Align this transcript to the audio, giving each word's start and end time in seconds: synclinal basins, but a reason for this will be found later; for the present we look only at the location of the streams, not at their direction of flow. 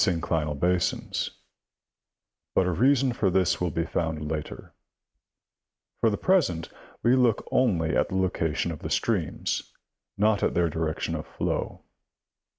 synclinal 0.03 0.59
basins, 0.59 1.29
but 2.55 2.65
a 2.65 2.71
reason 2.71 3.13
for 3.13 3.29
this 3.29 3.61
will 3.61 3.69
be 3.69 3.85
found 3.85 4.31
later; 4.31 4.73
for 5.99 6.09
the 6.09 6.17
present 6.17 6.69
we 7.03 7.15
look 7.15 7.47
only 7.51 7.95
at 7.95 8.09
the 8.09 8.17
location 8.17 8.71
of 8.71 8.79
the 8.79 8.89
streams, 8.89 9.71
not 10.17 10.41
at 10.41 10.55
their 10.55 10.71
direction 10.71 11.13
of 11.13 11.27
flow. 11.27 11.83